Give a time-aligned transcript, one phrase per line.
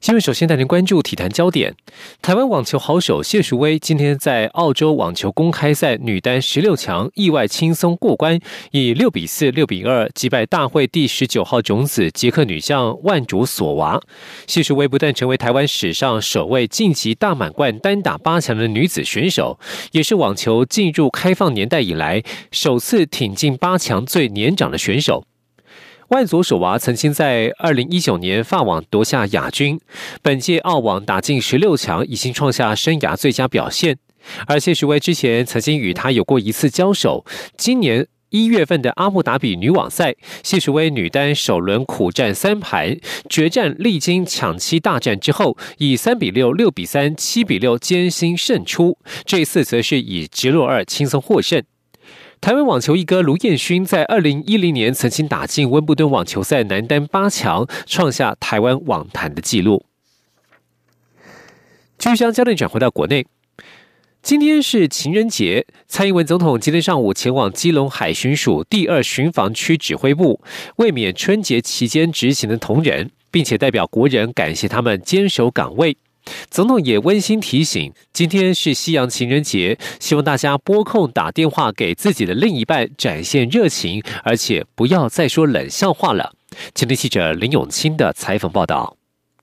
[0.00, 1.74] 新闻首先带您关注体坛焦点。
[2.22, 8.40] 台湾网球好手谢淑薇今天在澳洲网球公开赛女单十六强意外轻松过关，
[8.70, 14.00] 以六比四、六比二击败大会第十九号种子捷克女将万竹索娃。
[14.46, 19.60] 谢淑薇不但成为台湾史上首位晋级大满贯单打八强的女子选手，
[19.92, 25.26] 也是网球进入开放年代以来首次挺进八强最年长的选手。
[26.10, 29.78] 万佐手娃曾经在二零一九年法网夺下亚军，
[30.22, 33.96] 本届澳网打进十六强，已经创下生涯最佳表现。
[34.48, 37.24] 而谢淑薇之前曾经与他有过一次交手，
[37.56, 48.98] 今年一月份的阿布达比女网赛，谢淑薇女单首轮苦战三盘，决战历经抢七大战之后，以三比六、六比三、七比六艰辛胜出。
[49.24, 51.62] 这次则是以直落二轻松获胜。
[52.40, 59.84] 台湾网球一哥卢彦勋在二零一零年曾经打进温布顿网球赛男单八强，创下台湾网坛的纪录。
[61.98, 63.26] 继续将焦点转回到国内，
[64.22, 70.40] 今天是情人节，蔡英文总统今天上午前往基隆海巡署第二巡防区指挥部，
[70.76, 75.98] 慰勉春节期间执行的同仁，并且代表国人感谢他们坚守岗位。
[76.50, 86.32] 总统也温馨提醒，今天是西洋情人节，希望大家拨空打电话给自己的另一半，展现热情，而且不要再说冷笑话了。
[86.74, 88.99] 前天记者林永清的采访报道。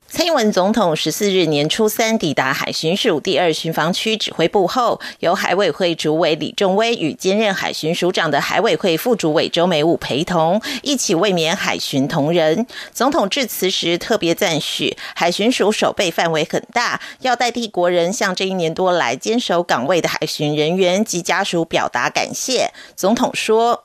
[0.10, 12.66] 蔡英文总统十四日年初三抵达海巡署第二巡防区指挥部后，由海委会主委李仲威与兼任海巡署长的海委会副主委周美武陪同，一起慰勉海巡同仁。
[12.94, 22.72] 总统致辞时特别赞许海巡署守备范围很大，要代替国人向这一年多来坚守岗位的海巡人员及家属表达感谢。
[22.96, 23.84] 总统说：“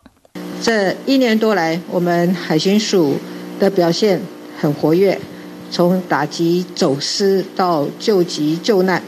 [0.62, 3.18] 这一年多来，我们海巡署
[3.58, 4.22] 的表现
[4.58, 5.20] 很活跃。”
[5.72, 9.02] 从打击走私到救急救难，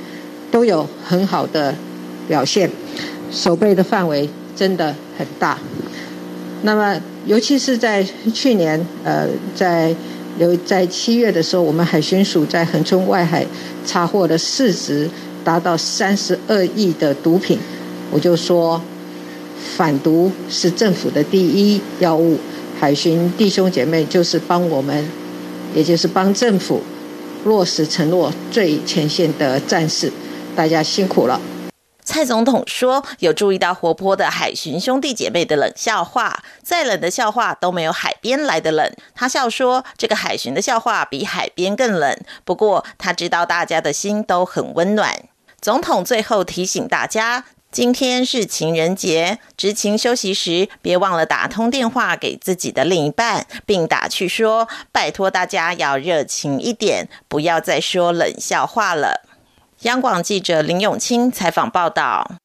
[0.50, 1.74] 都有很好的
[2.26, 2.70] 表现，
[3.30, 4.26] 守备的范围
[4.56, 5.58] 真的很大。
[6.62, 9.94] 那么，尤其是在去年，呃，在
[10.38, 13.46] 有在七月的时候，我们海巡署在横冲外海
[13.84, 15.10] 查获的市值
[15.44, 17.58] 达到三十二亿的毒品，
[18.10, 18.80] 我就说，
[19.76, 22.38] 反毒是政府的第一要务，
[22.80, 25.06] 海巡弟兄姐妹就是帮我们。
[25.74, 26.82] 也就是帮政府
[27.44, 30.12] 落实承诺最前线的战士，
[30.54, 31.40] 大家辛苦了。
[32.04, 42.14] 蔡总统说：“有注意到活泼的海巡兄弟姐妹的冷笑话，再冷的笑话都没有海边来的冷。”他笑说：“这个海巡的笑话比海边更冷。”
[42.44, 45.24] 不过他知道大家的心都很温暖。
[45.60, 47.46] 总统最后提醒大家。
[47.74, 59.22] 今天是情人节，执勤休息时别忘了打通电话给自己的另一半，并打趣说：“拜托大家要热情一点，不要再说冷笑话了。”
[59.82, 62.36] 央广记者林永清采访报道。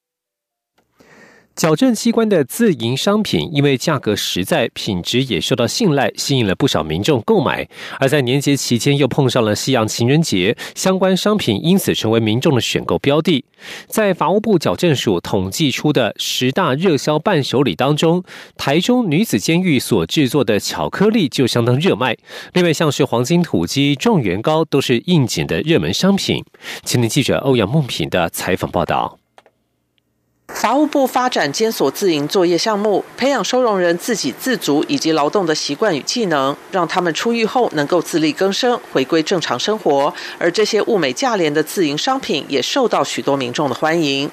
[1.59, 7.67] 矫正器官的自营商品，因为价格实在、品质也受到信赖，吸引了不少民众购买。
[7.99, 13.43] 而在年节期间，又碰上了西洋情人节，相关商品因此成为民众的选购标的。
[13.87, 18.23] 在法务部矫正署统计出的十大热销伴手礼当中，
[18.55, 22.15] 台中女子监狱所制作的巧克力就相当热卖。
[22.53, 26.41] 另外，像是黄金土鸡、状元糕都是应景的热门商品。
[26.85, 29.18] 青年记者欧阳梦平的采访报道。
[30.53, 40.13] 法务部发展监所自营作业项目，培养收容人自给自足以及劳动的习惯与技能，让他们出狱后能够自力更生，回归正常生活。
[40.37, 44.29] 而这些物美价廉的自营商品，也受到许多民众的欢迎。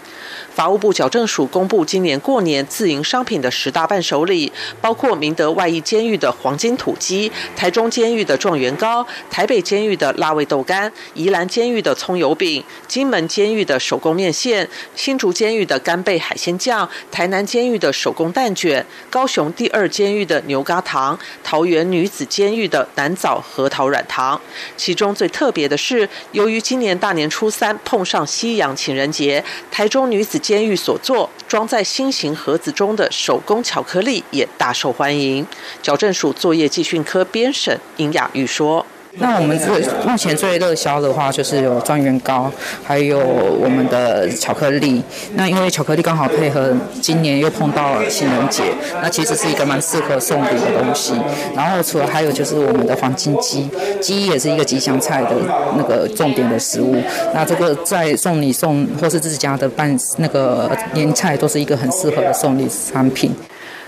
[0.52, 4.50] 法务部矫正署公布今年过年自营商品的十大伴手礼，
[4.80, 24.40] 包括明德外役监狱的黄金土鸡、台中监狱的状元糕、台北监狱的辣味豆干、宜兰监狱的葱油饼、金门监狱的手工面线、新竹监狱的干贝海鲜酱、台南监狱的手工蛋卷、高雄第二监狱的牛轧糖、桃园女子监狱的南枣核桃软糖。
[24.76, 30.36] 其中最特别的是，由于今年大年初三碰上西洋情人节，台中女子。
[30.46, 35.44] 监狱所做装在新型盒子中的手工巧克力也大受欢迎。
[35.82, 38.86] 矫正署作业技训科编审殷雅玉说
[39.18, 39.66] ：“那我们这
[40.06, 42.52] 目前最热销的话，就是有状元糕，
[42.84, 45.02] 还有我们的巧克力。
[45.34, 48.62] 那因为巧克力刚好配合今年又碰到了情人节，
[49.02, 51.14] 那其实是一个蛮适合送礼的东西。
[51.54, 53.68] 然后除了还有就是我们的黄金鸡，
[54.00, 55.30] 鸡也是一个吉祥菜的
[55.76, 56.96] 那个重点的食物。
[57.34, 63.34] 那这个在送礼送或是自己家的办那个年菜，都是一个很适合的送礼产品。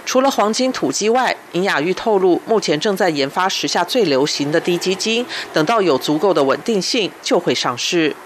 [0.08, 8.16] 除了黄金土鸡外，尹雅玉透露，目前正在研发时下最流行的低基金，等到有足够的稳定性，就会上市。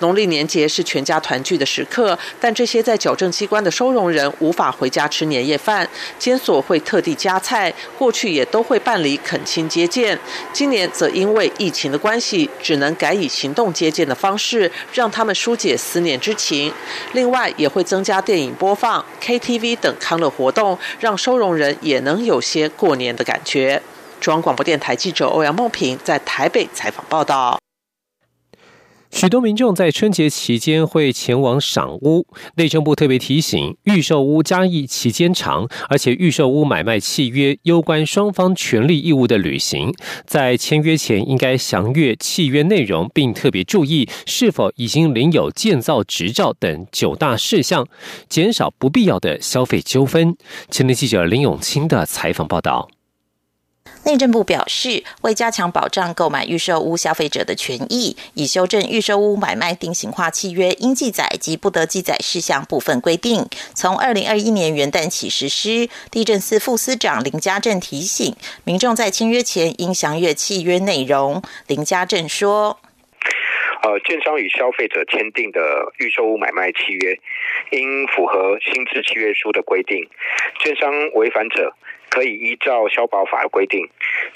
[0.00, 5.88] 农历年节是全家团聚的时刻，但这些在矫正机关的收容人无法回家吃年夜饭，
[6.18, 7.72] 监所会特地加菜。
[7.98, 10.18] 过去也都会办理恳亲接见，
[10.52, 16.72] 今年则因为疫情的关系，只能改以行动接见的方式，让他们疏解思念之情。
[17.12, 23.82] 另外，也会增加电影播放、KTV 等康乐活动，让收容人也能有些过年的感觉。
[24.20, 27.58] 中央广播电台记者欧阳梦平在台北采访报道。
[29.10, 39.92] 许多民众在春节期间会前往赏屋，内政部特别提醒，预售屋交易期间长，而且预售屋买卖契约攸关双方权利义务的履行，
[40.24, 47.88] 在签约前应该详阅契约内容，并特别注意是否已经领有建造执照等九大事项，
[48.28, 50.36] 减少不必要的消费纠纷。
[50.70, 52.88] 前天记者林永清的采访报道。
[54.04, 65.90] 内政部表示，为加强保障购买预售屋消费者的权益，已修正预售屋买卖定型化契约应记载及不得记载事项部分规定，从二零二一年元旦起实施。
[66.10, 68.34] 地震司副司长林家正提醒
[68.64, 71.42] 民众，在签约前应详阅契约内容。
[71.66, 72.78] 林家正说
[73.82, 75.60] ：“呃，建商与消费者签订的
[75.98, 77.18] 预售屋买卖契约，
[77.72, 80.08] 应符合新制契约书的规定，
[80.64, 81.74] 建商违反者。”
[82.10, 83.88] 可以依照消保法的规定，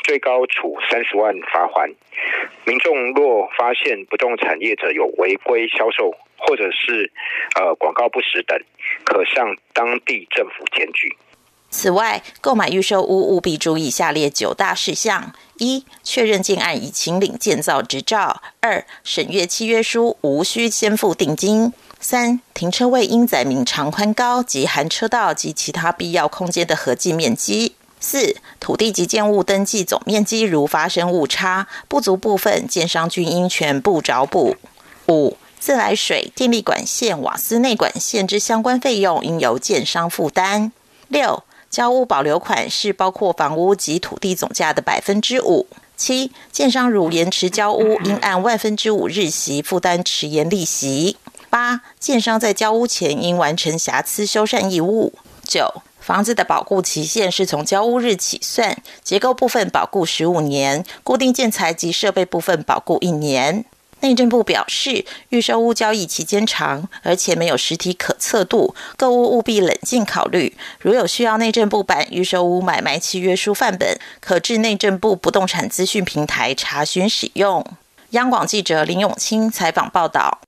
[0.04, 1.90] 最高处三十万罚款。
[2.64, 7.10] 民众若发现不动产业者有违规销售，或者是
[7.56, 8.58] 呃广告不实等，
[9.04, 11.16] 可向当地政府检举。
[11.70, 21.72] 此外，购买预售屋务必注意下列九大事项：一、确认建案已请领建造执照；二、审阅契约书无需先付定金。
[22.04, 27.76] 三、停车位应载明长宽高及含车道及其他必要空间的合计面积。
[28.00, 34.56] 四、土地及建物登记总面积如发生误差不足部分，建商均应全部找补。
[35.06, 40.72] 五、自来水、电力管线、瓦斯内管线之相关费用应由建商负担。
[41.06, 45.68] 六、交屋保留款是包括房屋及土地总价的百分之五。
[45.96, 51.16] 七、建商如延迟交屋，应按万分之五日息负担迟延利息。
[51.52, 55.12] 八、建商在交屋前应完成瑕疵修缮义务。
[55.46, 63.66] 九、房子的保固期限是从交屋日起算，结构部分保固十五年，固定建材及设备部分保固一年。
[64.00, 70.56] 内政部表示，预售屋交易期间长，而且没有实体可测度，购物务必冷静考虑。
[70.80, 77.62] 如有需要内政部版预售屋买卖契约书范本，可至内政部不动产资讯平台查询使用。
[78.12, 80.40] 央广记者林永清采访报道。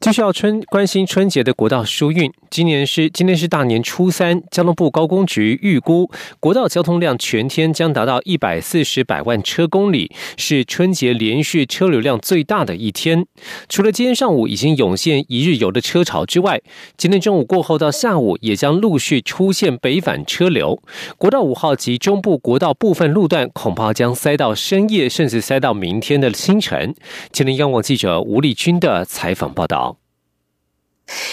[0.00, 2.32] 继续要春关心春节的国道疏运。
[2.50, 6.10] 今年是今天是大年初三，交通部高工局预估
[6.40, 13.24] 国道交通量全天将达到一百四十百万车公里，是春节连续车流量最大的一天。
[13.68, 16.60] 除了今天上午已经涌现一日游的车潮之外，
[16.96, 20.82] 今天中午过后到下午也将陆续出现北返车流。
[21.16, 26.92] 国道五号及中部国道部分路段恐怕将塞到深夜，甚至塞到明天的清晨。
[27.30, 29.98] 今天央广记者吴立军的采访报道。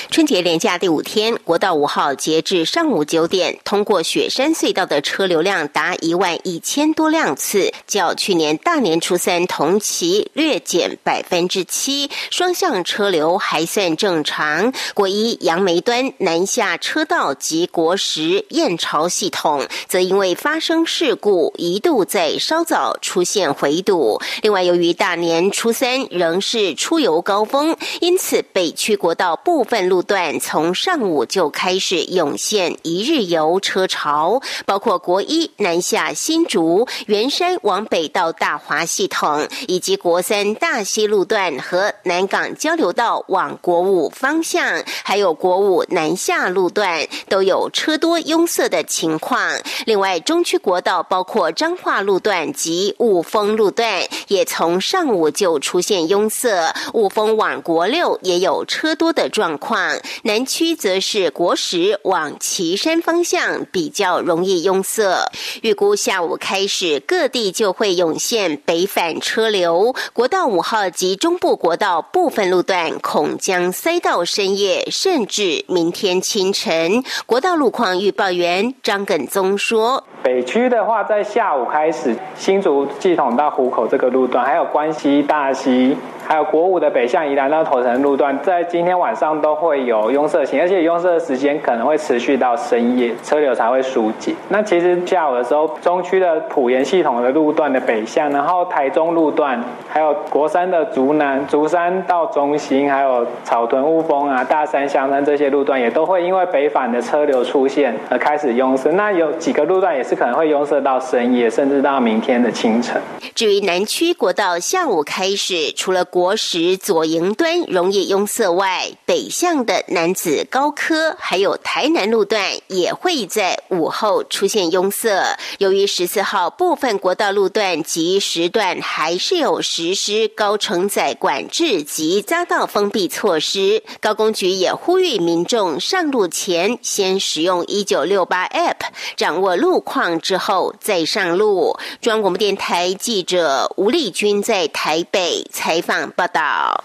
[0.09, 14.73] 春节连假第五天，国道五号截至上午九点，通过雪山隧道的车流量达一万一千多辆次，较去年大年初三同期略减百分之七，双向车流还算正常。
[14.93, 24.19] 国一杨梅端南下车道及国十燕巢系统，则因为发生事故，一度在稍早出现回堵。
[24.41, 49.51] 另外，由于大年初三仍是出游高峰，因此北区国道部分路段从上午就开始涌现一日游车潮，包括国一南下新竹、圆山往北到大华系统，以及国三大溪路段和南港交流道往国五方向，还有国五南下路段都有车多拥塞的情况。
[49.85, 59.56] 另外，中区国道包括彰化路段及雾峰路段，也从上午就出现拥塞，雾峰往国六也有车多的状。
[59.57, 59.97] 况。
[60.23, 65.29] 南区则是国十往旗山方向比较容易拥塞。
[65.61, 77.03] 预估下午开始，各地就会涌现北返车流，国道五号及中部国道部分路段恐将塞到深夜，甚至明天清晨。
[77.25, 80.03] 国道路况预报员张耿宗说。
[80.23, 85.95] 北区的话，在下午开始，新竹系统到湖口这个路段，还有关西、大溪，
[86.27, 94.35] 还有国五的北向宜兰到头城路段，在今天晚上都会有拥塞型，而且拥塞的时间可能会持续到深夜，车流才会疏解。
[94.49, 108.91] 那其实下午的时候，中区的普盐系统的路段的北向，然后台中路段，还有国山的竹南、竹山到中心，还有草屯雾峰啊、大山香山这些路段，也都会因为北返的车流出现而开始拥塞。
[108.91, 110.17] 那有几个路段也是。
[110.17, 112.99] 可能会拥塞到深夜，甚至到明天的清晨。
[113.35, 116.03] 至于南区国道下午开始，除了
[116.35, 125.37] 十左营端容易拥塞外，北向的南子高科还有台南路段也会在午后出现拥塞。
[125.59, 140.17] 由于十四号部分国道路段及时段还是有实施高承载管制及匝道封闭措施，高工局也呼吁民众上路前先使用一九六八 App 掌握路况。
[140.19, 141.77] 之后再上路。
[142.01, 146.83] 中央广播电台记者吴丽君在台北采访报道。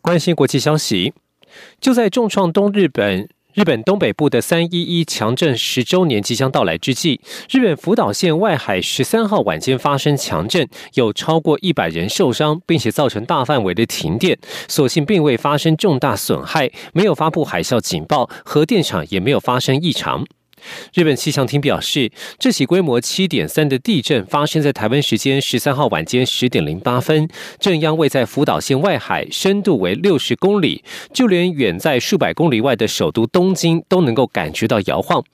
[0.00, 1.14] 关心国际消息，
[1.80, 14.38] 就在重创东日本日本东北部的三一一强震十周年即将到来之际，日本福岛县外海十三号晚间发生强震，有超过一百人受伤，并且造成大范围的停电。
[14.68, 20.24] 所幸并未发生重大损害，没有发布海啸警报，核电厂也没有发生异常。
[20.94, 27.28] 日本气象厅表示，这起规模七点三的地震发生在台湾时间十三号晚间十点零八分，
[27.58, 35.24] 震央位在福岛县外海，深度为六十公里，就连远在数百公里外的首都东京都能够感觉到摇晃。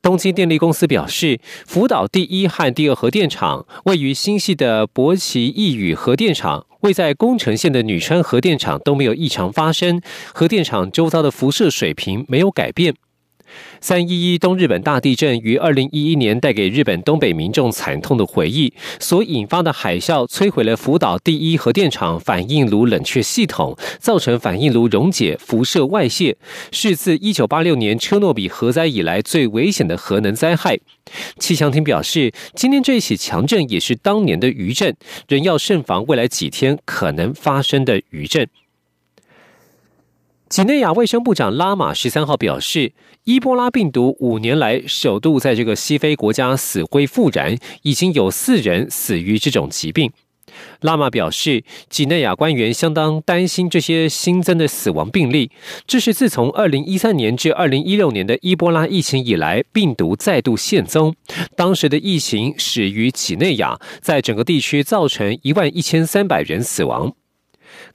[0.00, 10.00] 东京电力公司表示，福岛第一和第二核电厂位于新系的博奇义宇核电厂，位在宫城县的女川核电厂都没有异常发生，
[10.32, 12.94] 核电厂周遭的辐射水平没有改变。
[13.80, 26.36] 三一一东日本大地震于二零一一年带给日本东北民众惨痛的回忆，所引发的海啸摧毁了福岛第一核电厂反应炉冷却系统，造成反应炉溶解、辐射外泄，
[26.72, 30.78] 是自一九八六年车诺比核灾以来最危险的核能灾害。
[31.38, 34.94] 气象厅表示，今天这起强震也是当年的余震，
[35.28, 38.48] 仍要慎防未来几天可能发生的余震。
[40.48, 42.92] 几内亚卫生部长拉马十三号表示，
[43.24, 50.10] 伊波拉病毒五年来首度在这个西非国家死灰复燃，已经有四人死于这种疾病。
[50.80, 55.50] 拉马表示，几内亚官员相当担心这些新增的死亡病例，
[55.86, 61.14] 这是自从二零一三年至二零一六年的伊波拉疫情以来，病毒再度现踪。
[61.54, 67.12] 当时的疫情始于几内亚，在整个地区造成一万一千三百人死亡。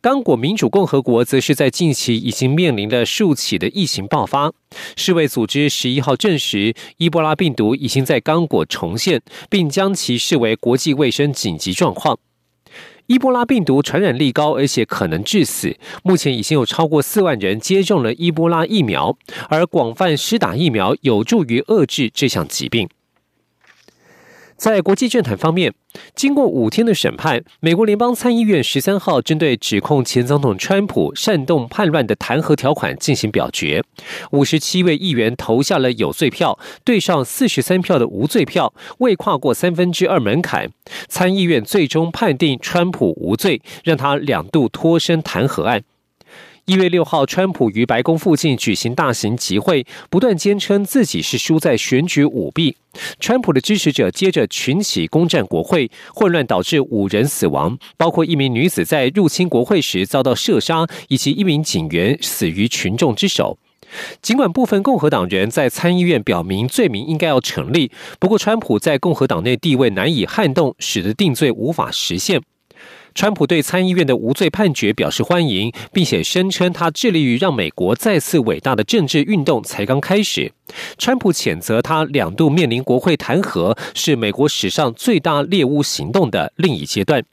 [0.03, 4.51] 刚果民主共和国则是在近期已经面临了数起的疫情爆发。
[4.97, 12.19] 世卫组织十一号证实，伊波拉病毒已经在刚果重现，并将其视为国际卫生紧急状况。
[13.07, 15.77] 伊波拉病毒传染力高，而且可能致死。
[16.03, 19.17] 目前已经有超过四万人接种了伊波拉疫苗，
[19.47, 22.89] 而广泛施打疫苗有助于遏制这项疾病。
[24.55, 25.73] 在国际政坛方面，
[26.15, 33.83] 经过五天的审判，美国联邦参议院十三号针对指控前总统川普煽动叛乱的弹劾条款进行表决。
[34.31, 40.69] 五十七位议员投下了有罪票，对上四十三票的无罪票，未跨过三分之二门槛。
[41.07, 45.83] 参议院最终判定川普无罪，让他两度脱身弹劾案。
[46.65, 52.77] 一月六号，川普于白宫附近举行大型集会，不断坚称自己是输在选举舞弊。
[53.19, 63.57] 川普的支持者接着群起攻占国会，混乱导致五人死亡，包括一名女子在入侵国会时遭到射杀，以及一名警员死于群众之手。
[64.21, 67.91] 尽管部分共和党人在参议院表明罪名应该要成立，
[68.21, 72.41] 不过川普在共和党内地位难以撼动，使得定罪无法实现。
[73.15, 80.51] 川普对参议院的无罪判决表示欢迎，并且声称他致力于让美国再次伟大的政治运动才刚开始。
[80.97, 87.23] 川普谴责他两度面临国会弹劾是美国史上最大猎巫行动的另一阶段。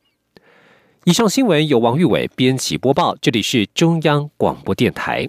[1.05, 5.29] 以上新闻由王玉伟编辑播报，这里是中央广播电台。